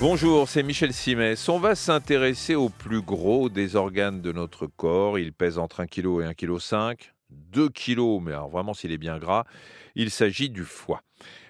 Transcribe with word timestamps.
Bonjour, 0.00 0.48
c'est 0.48 0.62
Michel 0.62 0.94
Simès. 0.94 1.46
On 1.50 1.58
va 1.58 1.74
s'intéresser 1.74 2.54
au 2.54 2.70
plus 2.70 3.02
gros 3.02 3.50
des 3.50 3.76
organes 3.76 4.22
de 4.22 4.32
notre 4.32 4.66
corps. 4.66 5.18
Il 5.18 5.34
pèse 5.34 5.58
entre 5.58 5.80
1 5.80 5.88
kg 5.88 6.22
et 6.22 6.32
1,5 6.32 6.96
kg. 6.96 7.12
2 7.28 7.68
kg, 7.68 8.18
mais 8.22 8.32
alors 8.32 8.48
vraiment 8.48 8.72
s'il 8.72 8.92
est 8.92 8.98
bien 8.98 9.18
gras. 9.18 9.44
Il 9.96 10.10
s'agit 10.10 10.48
du 10.48 10.64
foie. 10.64 11.02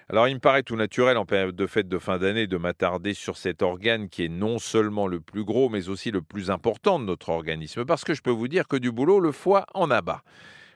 Alors 0.09 0.27
il 0.27 0.33
me 0.33 0.41
paraît 0.41 0.63
tout 0.63 0.75
naturel 0.75 1.15
en 1.15 1.25
période 1.25 1.55
de 1.55 1.65
fête 1.65 1.87
de 1.87 1.97
fin 1.97 2.17
d'année 2.17 2.45
de 2.45 2.57
m'attarder 2.57 3.13
sur 3.13 3.37
cet 3.37 3.61
organe 3.61 4.09
qui 4.09 4.25
est 4.25 4.29
non 4.29 4.59
seulement 4.59 5.07
le 5.07 5.21
plus 5.21 5.45
gros, 5.45 5.69
mais 5.69 5.87
aussi 5.87 6.11
le 6.11 6.21
plus 6.21 6.51
important 6.51 6.99
de 6.99 7.05
notre 7.05 7.29
organisme. 7.29 7.85
Parce 7.85 8.03
que 8.03 8.13
je 8.13 8.21
peux 8.21 8.31
vous 8.31 8.49
dire 8.49 8.67
que 8.67 8.75
du 8.75 8.91
boulot, 8.91 9.21
le 9.21 9.31
foie 9.31 9.65
en 9.73 9.89
abat. 9.89 10.23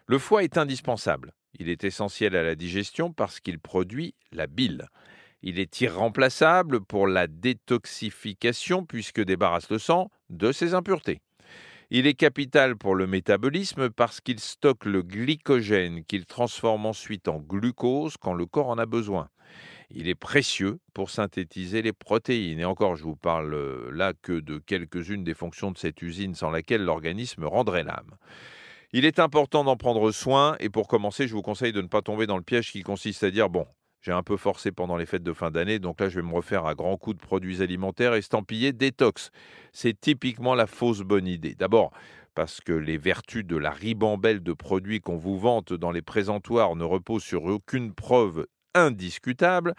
Le 0.08 0.18
foie 0.18 0.46
est 0.46 0.58
indispensable. 0.58 1.34
Il 1.60 1.68
est 1.68 1.84
essentiel 1.84 2.38
à 2.38 2.44
la 2.44 2.56
digestion 2.56 3.12
parce 3.12 3.42
qu'il 3.42 3.60
produit 3.60 4.16
la 4.32 4.48
bile. 4.48 4.88
Il 5.48 5.60
est 5.60 5.80
irremplaçable 5.80 6.82
pour 6.82 7.06
la 7.06 7.28
détoxification 7.28 8.84
puisque 8.84 9.24
débarrasse 9.24 9.70
le 9.70 9.78
sang 9.78 10.10
de 10.32 10.52
ses 10.52 10.74
impuretés. 10.74 11.22
Il 11.92 12.08
est 12.08 12.16
capital 12.16 12.76
pour 12.76 12.96
le 12.96 13.06
métabolisme 13.06 13.92
parce 13.92 14.22
qu'il 14.22 14.40
stocke 14.40 14.86
le 14.86 15.04
glycogène 15.04 16.04
qu'il 16.04 16.26
transforme 16.26 16.88
ensuite 16.88 17.28
en 17.28 17.38
glucose 17.38 18.18
quand 18.18 18.34
le 18.34 18.48
corps 18.48 18.70
en 18.70 18.80
a 18.80 18.88
besoin. 18.88 19.30
Il 19.92 20.10
est 20.10 20.16
précieux 20.16 20.80
pour 20.96 21.12
synthétiser 21.12 21.84
les 21.84 21.94
protéines. 21.94 22.60
Et 22.60 22.66
encore, 22.66 22.96
je 22.96 23.04
vous 23.04 23.16
parle 23.16 23.54
euh, 23.54 23.92
là 23.92 24.14
que 24.20 24.40
de 24.40 24.58
quelques-unes 24.58 25.24
des 25.24 25.36
fonctions 25.36 25.70
de 25.70 25.78
cette 25.78 26.02
usine 26.02 26.34
sans 26.34 26.50
laquelle 26.50 26.84
l'organisme 26.84 27.46
rendrait 27.46 27.84
l'âme. 27.84 28.16
Il 28.94 29.06
est 29.06 29.20
important 29.20 29.64
d'en 29.64 29.78
prendre 29.78 30.12
soin 30.12 30.56
et 30.60 30.70
pour 30.72 30.88
commencer, 30.88 31.28
je 31.28 31.36
vous 31.36 31.44
conseille 31.44 31.72
de 31.72 31.82
ne 31.82 31.88
pas 31.88 32.02
tomber 32.02 32.26
dans 32.26 32.38
le 32.38 32.44
piège 32.44 32.72
qui 32.72 32.82
consiste 32.82 33.24
à 33.24 33.30
dire 33.30 33.50
bon, 33.50 33.68
j'ai 34.06 34.12
un 34.12 34.22
peu 34.22 34.38
forcé 34.38 34.72
pendant 34.72 34.98
les 34.98 35.08
fêtes 35.08 35.24
de 35.24 35.34
fin 35.34 35.50
d'année, 35.50 35.80
donc 35.80 36.00
là 36.00 36.10
je 36.10 36.20
vais 36.20 36.28
me 36.28 36.36
refaire 36.36 36.68
à 36.68 36.76
grands 36.76 36.96
coups 36.96 37.18
de 37.18 37.22
produits 37.22 37.64
alimentaires 37.64 38.14
estampillés 38.14 38.72
détox. 38.72 39.32
C'est 39.74 40.00
typiquement 40.00 40.54
la 40.54 40.68
fausse 40.68 41.00
bonne 41.00 41.26
idée. 41.26 41.56
D'abord, 41.56 41.92
parce 42.36 42.62
que 42.62 42.72
les 42.72 43.00
vertus 43.00 43.44
de 43.44 43.58
la 43.58 43.72
ribambelle 43.72 44.44
de 44.44 44.54
produits 44.54 45.02
qu'on 45.02 45.18
vous 45.18 45.40
vante 45.40 45.74
dans 45.74 45.90
les 45.90 46.04
présentoirs 46.04 46.76
ne 46.76 46.84
reposent 46.84 47.24
sur 47.24 47.46
aucune 47.46 47.96
preuve 47.96 48.46
indiscutable, 48.76 49.74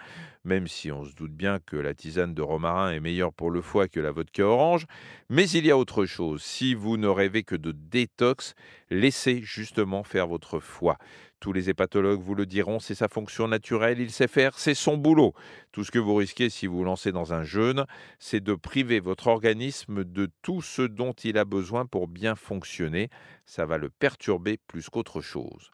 même 0.45 0.67
si 0.67 0.91
on 0.91 1.05
se 1.05 1.15
doute 1.15 1.33
bien 1.33 1.61
que 1.65 1.77
la 1.77 1.95
tisane 1.95 2.35
de 2.35 2.43
romarin 2.43 2.91
est 2.91 3.01
meilleure 3.01 3.33
pour 3.33 3.51
le 3.51 3.61
foie 3.61 3.89
que 3.89 4.01
la 4.01 4.11
vodka 4.11 4.45
orange. 4.45 4.87
Mais 5.29 5.49
il 5.51 5.67
y 5.67 5.71
a 5.71 5.79
autre 5.79 6.07
chose. 6.07 6.43
Si 6.43 6.75
vous 6.75 6.97
ne 6.97 7.07
rêvez 7.07 7.45
que 7.45 7.57
de 7.57 7.73
détox, 7.73 8.55
laissez 8.91 9.43
justement 9.43 10.03
faire 10.03 10.27
votre 10.27 10.59
foie. 10.59 10.99
Tous 11.39 11.53
les 11.53 11.69
hépatologues 11.69 12.21
vous 12.21 12.35
le 12.35 12.47
diront, 12.47 12.81
c'est 12.81 12.95
sa 12.95 13.09
fonction 13.09 13.47
naturelle, 13.47 14.01
il 14.01 14.11
sait 14.11 14.29
faire, 14.29 14.59
c'est 14.59 14.75
son 14.75 14.97
boulot. 14.97 15.35
Tout 15.71 15.85
ce 15.85 15.91
que 15.91 15.99
vous 15.99 16.15
risquez 16.15 16.49
si 16.49 16.67
vous 16.67 16.79
vous 16.79 16.85
lancez 16.85 17.13
dans 17.13 17.35
un 17.35 17.43
jeûne, 17.43 17.85
c'est 18.19 18.43
de 18.43 18.55
priver 18.55 19.01
votre 19.01 19.27
organisme 19.27 20.03
de 20.03 20.31
tout 20.43 20.63
ce 20.63 20.83
dont 20.83 21.13
il 21.13 21.37
a 21.37 21.45
besoin 21.45 21.85
pour 21.85 22.09
bien 22.09 22.37
fonctionner. 22.37 23.11
Ça 23.45 23.67
va 23.67 23.77
le 23.77 23.91
perturber 23.91 24.59
plus 24.67 24.89
qu'autre 24.89 25.21
chose. 25.21 25.71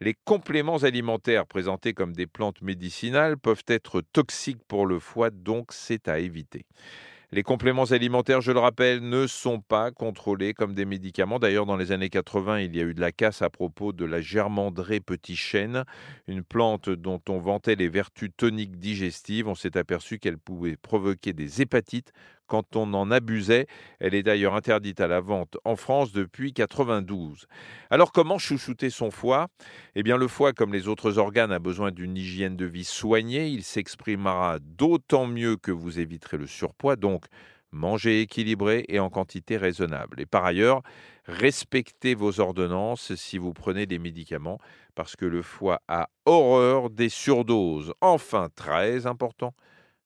Les 0.00 0.14
compléments 0.24 0.76
alimentaires 0.76 1.44
présentés 1.44 1.92
comme 1.92 2.12
des 2.12 2.28
plantes 2.28 2.62
médicinales 2.62 3.36
peuvent 3.36 3.64
être 3.66 4.00
toxiques 4.00 4.62
pour 4.68 4.86
le 4.86 5.00
foie, 5.00 5.30
donc 5.30 5.72
c'est 5.72 6.06
à 6.06 6.20
éviter. 6.20 6.66
Les 7.32 7.42
compléments 7.42 7.84
alimentaires, 7.84 8.40
je 8.40 8.52
le 8.52 8.60
rappelle, 8.60 9.06
ne 9.06 9.26
sont 9.26 9.60
pas 9.60 9.90
contrôlés 9.90 10.54
comme 10.54 10.72
des 10.72 10.86
médicaments. 10.86 11.38
D'ailleurs, 11.38 11.66
dans 11.66 11.76
les 11.76 11.92
années 11.92 12.08
80, 12.08 12.60
il 12.60 12.76
y 12.76 12.80
a 12.80 12.84
eu 12.84 12.94
de 12.94 13.02
la 13.02 13.12
casse 13.12 13.42
à 13.42 13.50
propos 13.50 13.92
de 13.92 14.06
la 14.06 14.20
germandrée 14.20 15.00
petit 15.00 15.36
chêne, 15.36 15.84
une 16.26 16.42
plante 16.42 16.88
dont 16.88 17.20
on 17.28 17.38
vantait 17.38 17.74
les 17.74 17.88
vertus 17.88 18.30
toniques 18.34 18.78
digestives. 18.78 19.46
On 19.46 19.54
s'est 19.54 19.76
aperçu 19.76 20.18
qu'elle 20.18 20.38
pouvait 20.38 20.76
provoquer 20.76 21.34
des 21.34 21.60
hépatites 21.60 22.12
quand 22.48 22.74
on 22.74 22.92
en 22.94 23.12
abusait. 23.12 23.66
Elle 24.00 24.14
est 24.14 24.24
d'ailleurs 24.24 24.54
interdite 24.54 25.00
à 25.00 25.06
la 25.06 25.20
vente 25.20 25.56
en 25.64 25.76
France 25.76 26.10
depuis 26.10 26.52
92. 26.52 27.46
Alors 27.90 28.10
comment 28.10 28.38
chouchouter 28.38 28.90
son 28.90 29.12
foie? 29.12 29.46
Eh 29.94 30.02
bien 30.02 30.16
le 30.16 30.26
foie, 30.26 30.52
comme 30.52 30.72
les 30.72 30.88
autres 30.88 31.18
organes, 31.18 31.52
a 31.52 31.60
besoin 31.60 31.92
d'une 31.92 32.16
hygiène 32.16 32.56
de 32.56 32.66
vie 32.66 32.84
soignée. 32.84 33.48
Il 33.48 33.62
s'exprimera 33.62 34.58
d'autant 34.60 35.26
mieux 35.26 35.56
que 35.56 35.70
vous 35.70 36.00
éviterez 36.00 36.38
le 36.38 36.48
surpoids. 36.48 36.96
Donc 36.96 37.26
mangez 37.70 38.22
équilibré 38.22 38.84
et 38.88 38.98
en 38.98 39.10
quantité 39.10 39.56
raisonnable. 39.56 40.20
Et 40.20 40.26
par 40.26 40.44
ailleurs, 40.44 40.82
respectez 41.26 42.14
vos 42.14 42.40
ordonnances 42.40 43.14
si 43.14 43.38
vous 43.38 43.52
prenez 43.52 43.86
des 43.86 43.98
médicaments, 43.98 44.58
parce 44.94 45.16
que 45.16 45.26
le 45.26 45.42
foie 45.42 45.80
a 45.88 46.08
horreur 46.24 46.90
des 46.90 47.08
surdoses. 47.08 47.92
Enfin, 48.00 48.48
très 48.54 49.06
important, 49.06 49.54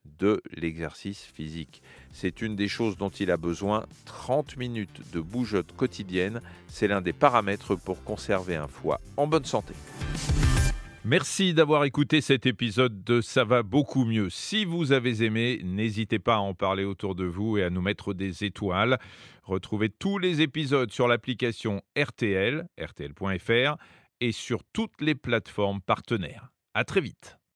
de 0.05 0.43
l'exercice 0.53 1.25
physique. 1.25 1.83
C'est 2.13 2.43
une 2.43 2.57
des 2.57 2.69
choses 2.69 2.97
dont 2.97 3.11
il 3.11 3.31
a 3.31 3.37
besoin. 3.37 3.87
30 4.07 4.57
minutes 4.57 5.01
de 5.13 5.21
bougeotte 5.21 5.73
quotidienne, 5.77 6.41
c'est 6.69 6.89
l'un 6.89 7.01
des 7.01 7.13
paramètres 7.13 7.75
pour 7.75 8.05
conserver 8.05 8.57
un 8.57 8.69
foie 8.69 9.01
en 9.17 9.27
bonne 9.27 9.45
santé. 9.45 9.75
Merci 11.05 11.53
d'avoir 11.53 11.83
écouté 11.83 12.21
cet 12.21 12.47
épisode 12.47 13.03
de 13.03 13.21
Ça 13.21 13.43
va 13.43 13.65
beaucoup 13.65 14.05
mieux. 14.05 14.31
Si 14.31 14.65
vous 14.65 14.93
avez 14.93 15.25
aimé, 15.25 15.61
n'hésitez 15.65 16.21
pas 16.21 16.37
à 16.37 16.39
en 16.39 16.55
parler 16.55 16.85
autour 16.85 17.17
de 17.17 17.25
vous 17.25 17.59
et 17.59 17.65
à 17.65 17.71
nous 17.71 17.83
mettre 17.83 18.15
des 18.15 18.45
étoiles. 18.45 18.99
Retrouvez 19.43 19.89
tous 19.89 20.19
les 20.19 20.43
épisodes 20.43 20.93
sur 20.93 21.09
l'application 21.09 21.83
RTL, 21.99 22.69
rtl.fr 22.81 23.77
et 24.21 24.31
sur 24.31 24.63
toutes 24.73 25.01
les 25.01 25.17
plateformes 25.17 25.81
partenaires. 25.81 26.53
À 26.75 26.85
très 26.85 27.01
vite. 27.01 27.42